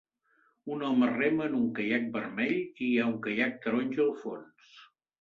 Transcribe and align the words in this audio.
Un 0.75 0.85
home 0.87 1.09
rema 1.11 1.45
en 1.51 1.59
un 1.59 1.69
caiac 1.81 2.09
vermell 2.17 2.57
i 2.57 2.65
hi 2.89 2.91
ha 3.05 3.09
un 3.13 3.23
caiac 3.29 3.63
taronja 3.69 4.07
al 4.11 4.15
fons. 4.27 4.85